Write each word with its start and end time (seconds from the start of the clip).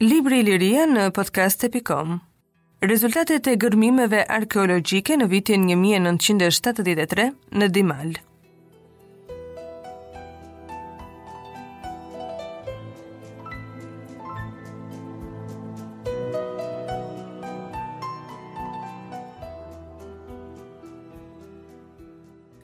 Libri 0.00 0.38
i 0.38 0.42
Liria 0.46 0.84
në 0.86 1.08
podcast.com 1.10 2.20
Rezultatet 2.84 3.48
e 3.50 3.56
gërmimeve 3.56 4.22
arkeologike 4.38 5.18
në 5.18 5.28
vitin 5.34 5.66
1973 5.74 7.28
në 7.58 7.72
Dimalë 7.78 8.26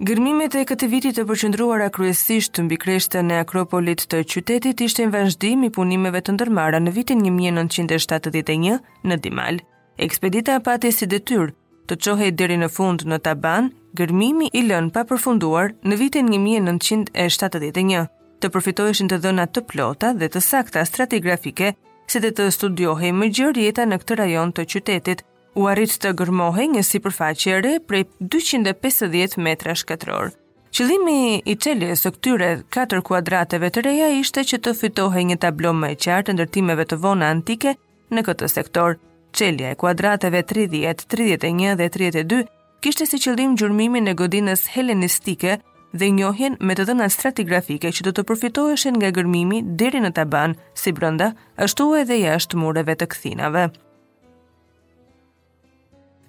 Gërmimet 0.05 0.53
e 0.61 0.63
këtë 0.69 0.87
vitit 0.93 1.15
të 1.17 1.23
përqëndruar 1.31 1.87
akruesisht 1.87 2.51
të 2.53 2.63
mbi 2.67 2.77
kreshte 2.83 3.23
në 3.25 3.39
Akropolit 3.41 4.03
të 4.13 4.19
qytetit 4.29 4.83
ishte 4.85 5.07
në 5.07 5.13
vazhdim 5.15 5.63
i 5.65 5.71
punimeve 5.73 6.21
të 6.21 6.35
ndërmara 6.37 6.81
në 6.83 6.93
vitin 6.97 7.23
1971 7.31 8.75
në 9.09 9.19
Dimal. 9.25 9.63
Ekspedita 10.09 10.59
pati 10.67 10.91
si 10.93 11.09
dhe 11.09 11.23
tyrë 11.31 11.55
të 11.89 11.97
qohet 12.05 12.37
dheri 12.37 12.61
në 12.61 12.69
fund 12.77 13.07
në 13.09 13.23
Taban, 13.25 13.71
gërmimi 13.97 14.51
i 14.61 14.67
lën 14.69 14.93
pa 14.93 15.07
përfunduar 15.09 15.73
në 15.87 16.01
vitin 16.03 16.29
1971 16.37 18.07
të 18.45 18.53
përfitoheshin 18.59 19.09
të 19.09 19.23
dhëna 19.25 19.49
të 19.55 19.65
plota 19.73 20.13
dhe 20.21 20.29
të 20.29 20.45
sakta 20.51 20.85
stratigrafike 20.91 21.73
se 22.13 22.21
të 22.21 22.35
të 22.43 22.51
studiohe 22.59 23.15
më 23.23 23.33
gjërjeta 23.41 23.89
në 23.89 24.03
këtë 24.05 24.21
rajon 24.21 24.53
të 24.53 24.67
qytetit, 24.75 25.25
u 25.55 25.67
arrit 25.71 25.93
të 26.03 26.11
gërmohej 26.19 26.67
një 26.75 26.83
sipërfaqe 26.87 27.53
e 27.55 27.59
re 27.65 27.73
prej 27.87 28.05
250 28.21 29.37
metra 29.47 29.75
shkatror. 29.79 30.33
Qëllimi 30.75 31.43
i 31.47 31.55
çeljes 31.55 32.03
së 32.03 32.11
këtyre 32.17 32.49
4 32.75 33.03
kuadrateve 33.07 33.69
të 33.71 33.85
reja 33.87 34.09
ishte 34.19 34.43
që 34.53 34.59
të 34.65 34.73
fitohej 34.81 35.23
një 35.31 35.37
tablo 35.45 35.71
më 35.73 35.93
e 35.95 35.99
qartë 36.07 36.35
ndërtimeve 36.35 36.87
të 36.91 36.99
vona 37.05 37.29
antike 37.35 37.77
në 38.11 38.25
këtë 38.27 38.49
sektor. 38.51 38.99
Çelja 39.35 39.71
e 39.75 39.79
kuadrateve 39.79 40.43
30, 40.47 41.07
31 41.11 41.79
dhe 41.79 41.89
32 41.95 42.41
kishte 42.83 43.07
si 43.07 43.23
qëllim 43.23 43.55
gjurmimin 43.59 44.11
e 44.11 44.15
godinës 44.19 44.67
helenistike 44.75 45.61
dhe 45.95 46.11
njohjen 46.15 46.59
me 46.61 46.75
të 46.75 46.89
dhëna 46.91 47.07
stratigrafike 47.15 47.95
që 47.95 48.09
do 48.09 48.11
të 48.15 48.27
përfitoheshin 48.33 48.99
nga 48.99 49.13
gërmimi 49.15 49.63
deri 49.79 50.03
në 50.03 50.11
taban, 50.19 50.59
si 50.75 50.91
brënda, 50.93 51.31
ashtu 51.57 51.93
edhe 52.03 52.19
jashtë 52.19 52.59
mureve 52.63 52.99
të 52.99 53.07
kthinave. 53.15 53.69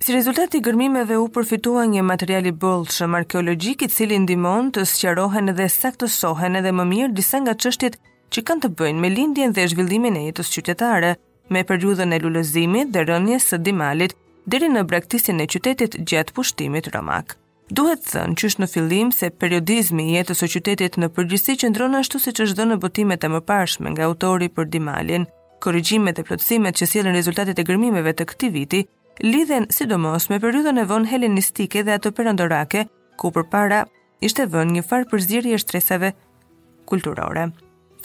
Si 0.05 0.13
rezultat 0.13 0.53
i 0.53 0.59
gërmimeve 0.61 1.15
u 1.17 1.23
përfitua 1.33 1.87
një 1.89 2.03
materiali 2.05 2.51
bëllëshëm 2.61 3.15
arkeologjik 3.17 3.81
i 3.81 3.87
cili 3.89 4.19
ndimon 4.21 4.67
të 4.75 4.83
sqarohen 4.91 5.49
dhe 5.57 5.65
saktësohen 5.75 6.59
edhe 6.59 6.73
më 6.77 6.83
mirë 6.91 7.13
disa 7.17 7.39
nga 7.41 7.55
çështjet 7.61 7.95
që 8.35 8.43
kanë 8.45 8.61
të 8.61 8.69
bëjnë 8.81 9.01
me 9.05 9.09
lindjen 9.09 9.55
dhe 9.57 9.63
zhvillimin 9.71 10.19
e 10.19 10.27
jetës 10.27 10.51
qytetare, 10.53 11.15
me 11.49 11.63
përgjudhën 11.71 12.13
e 12.15 12.19
lulëzimit 12.21 12.91
dhe 12.93 13.01
rënjes 13.09 13.47
së 13.49 13.57
Dimalit 13.65 14.13
deri 14.53 14.69
në 14.75 14.83
braktisjen 14.91 15.41
e 15.41 15.47
qytetit 15.55 15.97
gjatë 16.13 16.35
pushtimit 16.37 16.89
romak. 16.93 17.33
Duhet 17.73 18.05
thënë 18.11 18.37
që 18.43 18.49
është 18.51 18.61
në 18.61 18.69
fillim 18.75 19.09
se 19.21 19.33
periodizmi 19.41 20.05
i 20.11 20.19
jetës 20.19 20.43
së 20.45 20.51
qytetit 20.55 20.99
në 21.01 21.09
përgjithësi 21.17 21.71
ndronë 21.73 22.03
ashtu 22.03 22.21
siç 22.27 22.43
është 22.45 22.59
dhënë 22.61 22.75
në 22.77 22.83
botimet 22.85 23.25
e 23.25 23.33
mëparshme 23.39 23.95
nga 23.95 24.05
autori 24.11 24.51
për 24.55 24.69
Dimalin. 24.77 25.25
Korrigjimet 25.65 26.21
e 26.21 26.27
plotësimet 26.29 26.77
që 26.83 26.89
sjellin 26.93 27.17
rezultatet 27.17 27.57
e 27.57 27.67
gërmimeve 27.71 28.13
të 28.13 28.29
këtij 28.33 28.53
viti 28.59 28.83
lidhen 29.23 29.65
sidomos 29.69 30.27
me 30.29 30.39
periudhën 30.39 30.81
e 30.81 30.87
vonë 30.89 31.07
helenistike 31.09 31.83
dhe 31.87 31.95
ato 31.95 32.11
perandorake, 32.11 32.85
ku 33.17 33.31
përpara 33.31 33.83
ishte 34.21 34.47
vënë 34.51 34.75
një 34.79 34.83
farë 34.89 35.07
përzirje 35.11 35.53
e 35.55 35.59
shtresave 35.61 36.09
kulturore. 36.89 37.47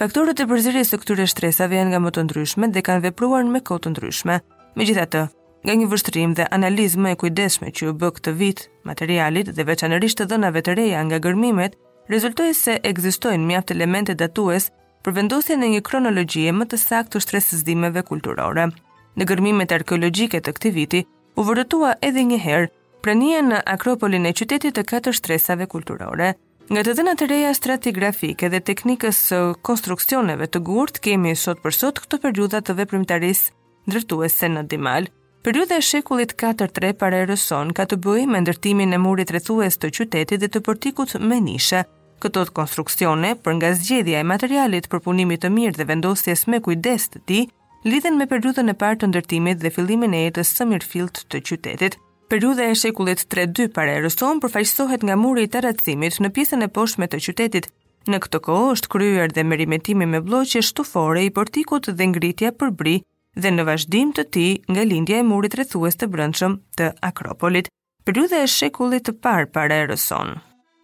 Faktorët 0.01 0.41
e 0.41 0.47
përzierjes 0.49 0.93
së 0.95 1.01
këtyre 1.03 1.27
shtresave 1.29 1.77
janë 1.81 1.93
nga 1.93 2.01
më 2.03 2.13
të 2.17 2.23
ndryshme 2.29 2.71
dhe 2.73 2.83
kanë 2.87 3.03
vepruar 3.09 3.43
në 3.45 3.61
kohë 3.69 3.83
të 3.87 3.93
ndryshme. 3.95 4.39
Megjithatë, 4.79 5.25
nga 5.67 5.75
një 5.77 5.87
vështrim 5.93 6.35
dhe 6.39 6.47
analizë 6.57 6.99
më 7.05 7.13
e 7.13 7.19
kujdesshme 7.21 7.73
që 7.77 7.91
u 7.91 7.97
bë 8.01 8.13
këtë 8.17 8.33
vit, 8.41 8.63
materialit 8.89 9.51
dhe 9.57 9.67
veçanërisht 9.69 10.23
të 10.23 10.29
dhënave 10.31 10.63
të 10.65 10.77
reja 10.79 11.03
nga 11.05 11.19
gërmimet, 11.27 11.77
rezultoi 12.09 12.55
se 12.57 12.79
ekzistojnë 12.83 13.47
mjaft 13.51 13.75
elemente 13.77 14.15
datues 14.15 14.71
për 15.05 15.17
vendosjen 15.21 15.65
e 15.69 15.73
një 15.75 15.83
kronologjie 15.83 16.53
më 16.57 16.71
të 16.73 16.81
saktë 16.87 17.17
të 17.19 17.25
shtresëzimeve 17.27 18.05
kulturore 18.09 18.71
në 19.19 19.27
gërmimet 19.31 19.73
arkeologjike 19.75 20.41
të 20.45 20.53
këtij 20.57 20.73
viti, 20.77 21.01
u 21.39 21.43
vërtetua 21.47 21.95
edhe 22.05 22.23
një 22.29 22.39
herë 22.45 22.69
prania 23.05 23.41
në 23.43 23.63
akropolin 23.75 24.27
e 24.29 24.33
qytetit 24.37 24.77
të 24.77 24.85
katër 24.93 25.17
shtresave 25.17 25.67
kulturore. 25.73 26.33
Nga 26.71 26.83
të 26.87 26.93
dhënat 26.97 27.23
e 27.25 27.27
reja 27.33 27.55
stratigrafike 27.57 28.49
dhe 28.53 28.61
teknikës 28.63 29.19
së 29.31 29.39
konstruksioneve 29.67 30.47
të 30.47 30.61
gurt, 30.69 31.01
kemi 31.03 31.33
sot 31.35 31.59
për 31.65 31.75
sot 31.75 31.99
këto 32.05 32.21
periudha 32.23 32.61
të 32.63 32.77
veprimtarisë 32.79 33.51
ndërtuese 33.91 34.53
në 34.55 34.63
Dimal. 34.71 35.09
Periudha 35.43 35.81
e 35.81 35.83
shekullit 35.83 36.37
4-3 36.39 36.93
para 37.01 37.25
erës 37.25 37.49
ka 37.75 37.87
të 37.91 37.99
bëjë 38.05 38.27
me 38.31 38.43
ndërtimin 38.45 38.93
e 38.95 38.99
murit 39.03 39.33
rrethues 39.33 39.81
të 39.81 39.91
qytetit 39.97 40.45
dhe 40.45 40.49
të 40.53 40.61
portikut 40.63 41.17
me 41.19 41.41
nisha. 41.41 41.83
Këto 42.21 42.45
konstruksione, 42.53 43.35
për 43.43 43.53
nga 43.59 43.73
zgjedhja 43.75 44.21
e 44.21 44.29
materialit 44.35 44.87
për 44.93 45.01
punimit 45.01 45.43
të 45.43 45.49
mirë 45.51 45.79
dhe 45.81 45.89
vendosjes 45.89 46.47
me 46.47 46.61
kujdes 46.61 47.09
të 47.11 47.23
tij, 47.27 47.47
lidhen 47.89 48.19
me 48.21 48.27
periudhën 48.29 48.69
e 48.69 48.75
parë 48.77 48.99
të 49.01 49.09
ndërtimit 49.09 49.61
dhe 49.63 49.71
fillimin 49.73 50.13
e 50.15 50.27
jetës 50.27 50.51
së 50.57 50.67
Mirfield 50.69 51.23
të 51.33 51.41
qytetit. 51.49 51.97
Periudha 52.31 52.69
e 52.71 52.75
shekullit 52.79 53.25
3-2 53.33 53.71
para 53.75 53.95
erës 53.99 54.19
son 54.21 54.39
përfaqësohet 54.45 55.03
nga 55.09 55.17
muri 55.19 55.47
i 55.47 55.51
terracimit 55.55 56.21
në 56.23 56.31
pjesën 56.37 56.63
e 56.65 56.69
poshtme 56.71 57.09
të 57.11 57.21
qytetit. 57.25 57.71
Në 58.09 58.21
këtë 58.27 58.41
kohë 58.47 58.69
është 58.77 58.91
kryer 58.95 59.33
dhe 59.35 59.45
merimetimi 59.45 60.07
me 60.09 60.21
bloqe 60.25 60.63
shtufore 60.63 61.25
i 61.27 61.33
portikut 61.37 61.91
dhe 61.99 62.07
ngritja 62.13 62.53
e 62.53 62.57
përbri 62.61 62.95
dhe 63.41 63.51
në 63.53 63.67
vazhdim 63.69 64.13
të 64.17 64.25
tij 64.35 64.53
nga 64.73 64.85
lindja 64.87 65.21
e 65.21 65.27
murit 65.27 65.57
rrethues 65.59 65.97
të 65.99 66.11
brendshëm 66.15 66.57
të 66.79 66.93
Akropolit. 67.09 67.69
Periudha 68.05 68.45
e 68.45 68.49
shekullit 68.49 69.09
të 69.09 69.17
parë 69.25 69.51
para 69.55 69.81
erës 69.87 70.05
son. 70.11 70.37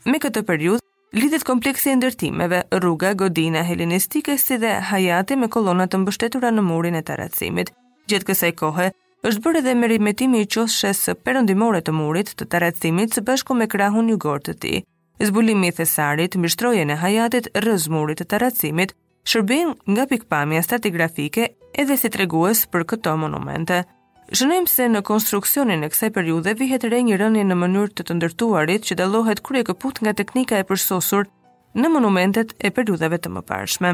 Me 0.07 0.19
këtë 0.23 0.43
periudhë 0.49 0.83
Lidhet 1.17 1.47
kompleksi 1.49 1.89
i 1.95 1.97
ndërtimeve, 1.97 2.59
rruga 2.77 3.15
Godina 3.17 3.63
Helenistike 3.65 4.35
si 4.39 4.59
dhe 4.61 4.73
hajati 4.85 5.39
me 5.41 5.47
kolona 5.49 5.87
të 5.89 6.03
mbështetura 6.03 6.51
në 6.53 6.65
murin 6.67 6.99
e 6.99 7.01
Taracimit. 7.09 7.71
Gjetë 8.13 8.29
kësaj 8.31 8.51
kohe 8.61 8.91
është 9.25 9.43
bërë 9.47 9.63
edhe 9.63 9.73
merrimetimi 9.81 10.43
i 10.45 10.49
qoshes 10.57 11.01
së 11.07 11.15
perëndimore 11.29 11.81
të 11.87 11.95
murit 11.97 12.35
të 12.37 12.49
Taracimit 12.53 13.17
së 13.17 13.25
bashku 13.31 13.57
me 13.57 13.69
krahun 13.75 14.13
jugor 14.13 14.45
të 14.45 14.59
tij. 14.67 14.83
Zbulimi 15.31 15.73
i 15.73 15.77
thesarit 15.81 16.37
mbi 16.37 16.53
shtrojen 16.53 16.93
e 16.93 17.01
Hayatit 17.07 17.49
rrëz 17.65 17.89
murit 17.97 18.21
të 18.21 18.29
Taracimit 18.35 18.93
shërbim 19.25 19.73
nga 19.95 20.05
pikpamja 20.13 20.61
stratigrafike 20.69 21.49
edhe 21.81 21.97
si 21.97 22.13
tregues 22.19 22.67
për 22.67 22.85
këto 22.93 23.17
monumente. 23.25 23.87
Shënojmë 24.35 24.67
se 24.71 24.89
në 24.91 25.01
konstruksionin 25.07 25.87
e 25.87 25.89
kësaj 25.93 26.09
periudhe 26.17 26.53
vihet 26.59 26.83
re 26.91 26.99
një 27.07 27.17
rënje 27.21 27.43
në 27.47 27.57
mënyrë 27.61 27.93
të 27.99 28.05
të 28.07 28.15
ndërtuarit 28.19 28.87
që 28.89 28.97
dallohet 28.99 29.43
krye 29.47 29.63
këput 29.69 30.01
nga 30.03 30.15
teknika 30.19 30.59
e 30.59 30.65
përsosur 30.67 31.29
në 31.79 31.91
monumentet 31.95 32.57
e 32.59 32.73
periudhave 32.75 33.21
të 33.23 33.31
mëparshme. 33.37 33.93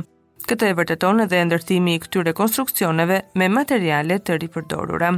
Këtë 0.49 0.71
e 0.71 0.77
vërteton 0.79 1.21
edhe 1.27 1.41
ndërtimi 1.51 1.97
i 1.97 2.01
këtyre 2.07 2.33
konstruksioneve 2.39 3.19
me 3.35 3.49
materiale 3.59 4.17
të 4.25 4.39
ripërdorura. 4.47 5.11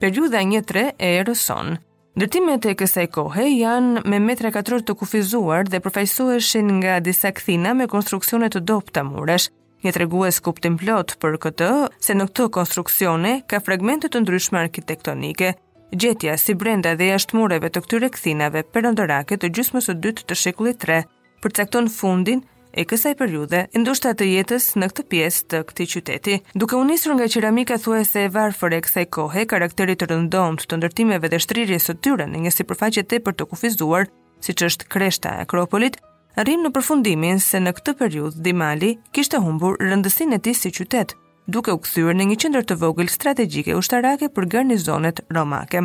Periudha 0.00 0.40
1-3 0.40 0.86
e 0.96 1.10
Eroson. 1.20 1.76
Ndërtimet 2.16 2.64
e 2.64 2.74
kësaj 2.80 3.06
kohe 3.20 3.44
janë 3.50 4.06
me 4.08 4.22
metra 4.30 4.48
katror 4.54 4.80
të 4.80 4.96
kufizuar 5.02 5.68
dhe 5.68 5.82
përfaqësoheshin 5.84 6.72
nga 6.80 6.96
disa 7.04 7.34
kthina 7.36 7.76
me 7.76 7.90
konstruksione 7.90 8.48
të 8.54 8.64
dobta 8.70 9.04
muresh, 9.12 9.50
një 9.84 9.92
tregues 9.96 10.38
kuptim 10.44 10.78
plot 10.80 11.14
për 11.20 11.36
këtë, 11.42 11.68
se 12.02 12.16
në 12.16 12.26
këtë 12.30 12.46
konstruksione 12.56 13.34
ka 13.50 13.60
fragmente 13.64 14.08
të 14.08 14.22
ndryshme 14.24 14.62
arkitektonike, 14.62 15.50
gjetja 15.92 16.38
si 16.40 16.54
brenda 16.58 16.94
dhe 16.96 17.10
jashtë 17.12 17.36
mureve 17.36 17.68
të 17.70 17.82
këtyre 17.84 18.08
kthinave 18.16 18.64
perëndorake 18.72 19.36
të 19.38 19.52
gjysmës 19.58 19.90
së 19.90 19.98
dytë 20.06 20.24
të 20.30 20.38
shekullit 20.40 20.80
3, 20.82 21.02
përcakton 21.44 21.90
fundin 21.92 22.40
e 22.74 22.82
kësaj 22.88 23.12
periudhe 23.20 23.60
e 23.70 23.80
ndoshta 23.84 24.14
të 24.18 24.26
jetës 24.32 24.70
në 24.80 24.88
këtë 24.90 25.04
pjesë 25.12 25.44
të 25.52 25.60
këtij 25.68 25.90
qyteti. 25.92 26.38
Duke 26.54 26.74
u 26.80 26.84
nisur 26.88 27.14
nga 27.18 27.28
qeramika 27.30 27.76
thuajse 27.78 28.24
e 28.24 28.32
varfër 28.36 28.78
e 28.78 28.80
kësaj 28.88 29.04
kohe, 29.16 29.44
karakteri 29.46 29.94
të 30.00 30.08
rëndomt 30.14 30.64
të 30.68 30.80
ndërtimeve 30.80 31.30
dhe 31.30 31.42
shtrirjes 31.44 31.86
së 31.90 31.98
tyre 32.02 32.26
në 32.32 32.42
një 32.46 32.56
sipërfaqe 32.56 33.04
tepër 33.12 33.36
të 33.36 33.46
kufizuar, 33.52 34.08
siç 34.42 34.66
është 34.72 34.90
kreshta 34.90 35.36
e 35.38 35.44
Akropolit, 35.44 36.00
Rrim 36.36 36.64
në 36.66 36.70
përfundimin 36.74 37.38
se 37.38 37.60
në 37.62 37.70
këtë 37.78 37.92
periudhë 38.00 38.40
Dimali 38.48 38.88
kishte 39.18 39.38
humbur 39.44 39.76
rëndësinë 39.84 40.34
e 40.34 40.40
tij 40.48 40.56
si 40.60 40.72
qytet, 40.74 41.12
duke 41.56 41.70
u 41.70 41.78
kthyer 41.84 42.16
në 42.18 42.26
një 42.32 42.38
qendër 42.44 42.66
të 42.70 42.80
vogël 42.82 43.12
strategjike 43.12 43.76
ushtarake 43.78 44.30
për 44.38 44.48
garnizonet 44.56 45.22
romake. 45.38 45.84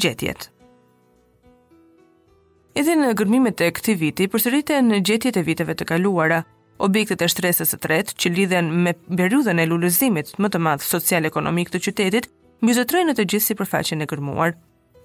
Gjetjet 0.00 0.46
Edhe 2.80 2.94
në 2.96 3.08
gërmimet 3.12 3.60
e 3.60 3.66
këtij 3.76 3.94
viti, 4.00 4.24
përsëriten 4.32 4.86
në 4.88 4.98
gjetjet 5.04 5.36
e 5.36 5.42
viteve 5.44 5.74
të 5.76 5.84
kaluara. 5.90 6.38
Objektet 6.86 7.20
e 7.20 7.26
shtresës 7.28 7.74
së 7.74 7.78
tretë, 7.82 8.14
që 8.16 8.30
lidhen 8.36 8.70
me 8.86 8.94
periudhën 9.10 9.60
e 9.60 9.66
lulëzimit 9.68 10.30
më 10.40 10.48
të 10.50 10.60
madh 10.64 10.86
social-ekonomik 10.86 11.68
të 11.74 11.82
qytetit, 11.86 12.30
mbyzetrojnë 12.64 13.10
në 13.10 13.16
të 13.18 13.26
gjithë 13.34 13.46
sipërfaqen 13.50 14.00
e 14.00 14.08
gërmuar. 14.12 14.56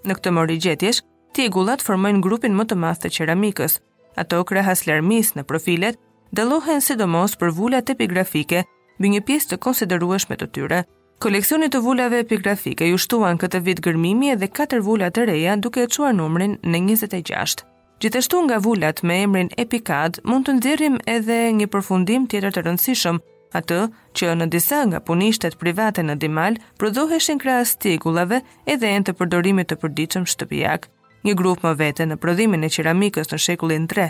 Në 0.07 0.16
këtë 0.19 0.33
mori 0.38 0.56
gjetjesh, 0.66 1.01
tigullat 1.36 1.83
formojnë 1.83 2.24
grupin 2.24 2.56
më 2.56 2.69
të 2.72 2.80
madh 2.86 3.01
të 3.04 3.12
qeramikës. 3.18 3.81
Ato 4.24 4.39
krahas 4.48 4.86
lërmis 4.88 5.33
në 5.36 5.44
profilet 5.51 6.00
dallohen 6.31 6.80
sidomos 6.81 7.36
për 7.36 7.51
vulat 7.60 7.92
epigrafike, 7.92 8.63
mbi 9.01 9.18
një 9.18 9.25
pjesë 9.28 9.51
të 9.51 9.62
konsiderueshme 9.68 10.39
të 10.39 10.48
tyre. 10.56 10.80
Koleksionit 11.19 11.71
të 11.73 11.79
vullave 11.81 12.19
epigrafike 12.23 12.85
ju 12.89 12.97
shtuan 13.00 13.38
këtë 13.39 13.59
vit 13.63 13.79
gërmimi 13.81 14.33
edhe 14.33 14.50
4 14.59 14.81
vullat 14.83 15.15
të 15.15 15.23
reja 15.29 15.53
duke 15.56 15.85
e 15.85 15.91
quar 15.91 16.12
numrin 16.15 16.57
në 16.63 16.81
26. 16.89 17.63
Gjithashtu 18.03 18.41
nga 18.50 18.57
vullat 18.59 19.00
me 19.07 19.21
emrin 19.23 19.47
Epikad 19.57 20.19
mund 20.27 20.45
të 20.47 20.57
ndirim 20.57 20.97
edhe 21.07 21.38
një 21.59 21.69
përfundim 21.71 22.25
tjetër 22.27 22.56
të 22.57 22.63
rëndësishëm, 22.67 23.21
atë 23.56 23.77
që 24.19 24.33
në 24.35 24.50
disa 24.53 24.81
nga 24.91 25.00
punishtet 25.07 25.56
private 25.62 26.03
në 26.03 26.17
Dimal 26.19 26.57
prodhoheshin 26.77 27.39
krahas 27.41 27.77
tigullave 27.79 28.41
edhe 28.68 28.91
në 28.97 29.07
të 29.07 29.15
përdorimit 29.21 29.71
të 29.71 29.79
përditshëm 29.85 30.27
shtëpiak, 30.35 30.89
një 31.23 31.38
grup 31.39 31.63
më 31.63 31.71
vete 31.79 32.09
në 32.11 32.19
prodhimin 32.21 32.68
e 32.68 32.71
qeramikës 32.75 33.31
në 33.31 33.39
shekullin 33.45 33.88
3. 33.95 34.09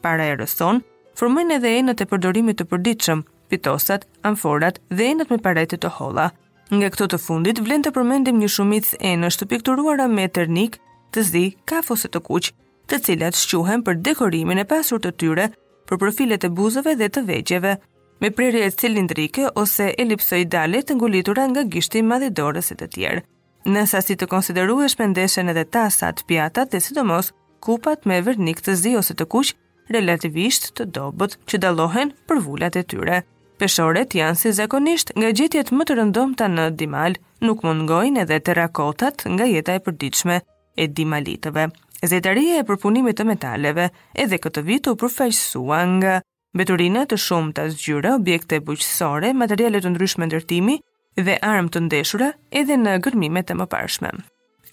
Para 0.00 0.32
erës 0.32 0.56
rëson, 0.56 0.80
formojnë 1.20 1.58
edhe 1.60 1.76
enët 1.82 2.00
e 2.00 2.08
përdorimit 2.14 2.58
të 2.62 2.70
përditshëm, 2.72 3.26
pitosat, 3.52 4.08
amforat 4.24 4.80
dhe 4.88 5.12
enët 5.12 5.28
me 5.28 5.38
paretit 5.44 5.84
të 5.84 5.92
holla– 6.00 6.30
Nga 6.70 6.88
këto 6.92 7.06
të 7.12 7.18
fundit, 7.22 7.60
vlen 7.62 7.82
të 7.84 7.92
përmendim 7.94 8.40
një 8.42 8.48
shumicë 8.50 8.96
enësh 9.12 9.36
të 9.40 9.46
pikturuara 9.52 10.08
me 10.10 10.24
ternik, 10.34 10.80
të 11.14 11.22
zi, 11.28 11.42
kaf 11.68 11.92
ose 11.94 12.08
të 12.10 12.18
kuq, 12.26 12.48
të 12.90 12.98
cilat 13.06 13.38
shquhen 13.38 13.84
për 13.86 14.00
dekorimin 14.06 14.58
e 14.58 14.64
pasur 14.66 14.98
të 15.02 15.12
tyre, 15.20 15.44
për 15.86 16.00
profilet 16.02 16.42
e 16.44 16.50
buzëve 16.50 16.96
dhe 16.98 17.06
të 17.14 17.22
veqeve, 17.28 17.76
me 18.20 18.30
prerje 18.34 18.72
cilindrike 18.82 19.44
ose 19.62 19.92
elipsoidale 20.02 20.82
të 20.82 20.98
ngulitura 20.98 21.46
nga 21.52 21.62
gishti 21.70 22.02
madhidorës 22.02 22.72
e 22.74 22.78
të 22.82 22.90
tjerë. 22.96 23.22
Nësa 23.70 24.02
si 24.02 24.16
të 24.18 24.26
konsideru 24.30 24.80
e 24.82 24.90
shpendeshen 24.90 25.52
edhe 25.54 25.66
tasat, 25.76 26.24
pjatat 26.26 26.74
dhe 26.74 26.82
sidomos, 26.82 27.30
kupat 27.62 28.06
me 28.10 28.18
vërnik 28.26 28.58
të 28.66 28.74
zi 28.82 28.96
ose 28.98 29.14
të 29.14 29.26
kuq, 29.36 29.54
relativisht 29.94 30.72
të 30.80 30.90
dobët 30.98 31.38
që 31.46 31.62
dalohen 31.62 32.14
për 32.26 32.42
vullat 32.48 32.74
e 32.74 32.82
tyre. 32.82 33.22
Peshoret 33.56 34.12
janë 34.12 34.36
si 34.36 34.50
zakonisht 34.52 35.14
nga 35.16 35.30
gjetjet 35.32 35.70
më 35.72 35.84
të 35.88 35.94
të 36.36 36.46
në 36.56 36.64
dimal, 36.80 37.14
nuk 37.48 37.62
mund 37.64 37.86
ngojnë 37.88 38.26
edhe 38.28 38.52
rakotat 38.58 39.24
nga 39.32 39.44
jeta 39.48 39.74
e 39.74 39.80
përdiqme 39.86 40.36
e 40.76 40.86
dimalitëve. 40.98 41.64
Zetaria 42.06 42.58
e 42.60 42.66
përpunimit 42.68 43.16
të 43.16 43.24
metaleve 43.30 43.86
edhe 44.20 44.36
këtë 44.44 44.60
vit 44.68 44.86
u 44.86 44.94
përfaqësua 45.00 45.78
nga 45.96 46.18
beturina 46.52 47.06
të 47.08 47.16
shumë 47.16 47.54
të 47.56 47.62
zgjyre, 47.78 48.10
objekte 48.18 48.60
buqësore, 48.68 49.32
materialet 49.32 49.84
të 49.84 49.90
ndryshme 49.94 50.26
ndërtimi 50.28 50.76
dhe 51.24 51.40
armë 51.40 51.70
të 51.72 51.80
ndeshura 51.86 52.30
edhe 52.60 52.76
në 52.82 52.98
gërmimet 53.08 53.50
e 53.50 53.54
më 53.56 53.66
parshme. 53.72 54.12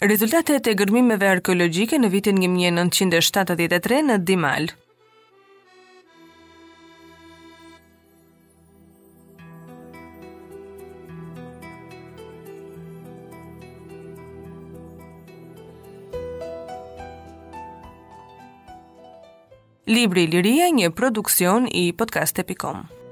Rezultatet 0.04 0.66
e 0.68 0.76
gërmimeve 0.76 1.30
arkeologjike 1.32 1.96
në 2.04 2.08
vitin 2.18 2.36
1973 2.44 4.04
në 4.10 4.18
Dimal 4.28 4.74
Libri 19.86 20.24
Liria, 20.26 20.68
një 20.72 20.90
produksion 20.96 21.68
i 21.68 21.86
podcast.com. 21.92 23.03